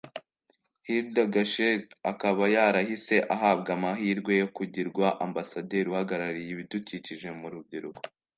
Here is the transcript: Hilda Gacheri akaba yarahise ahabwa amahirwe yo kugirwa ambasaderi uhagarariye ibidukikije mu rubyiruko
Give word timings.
Hilda 0.87 1.23
Gacheri 1.33 1.85
akaba 2.11 2.43
yarahise 2.55 3.15
ahabwa 3.35 3.69
amahirwe 3.77 4.31
yo 4.41 4.47
kugirwa 4.55 5.05
ambasaderi 5.25 5.87
uhagarariye 5.93 6.49
ibidukikije 6.55 7.27
mu 7.39 7.47
rubyiruko 7.53 8.01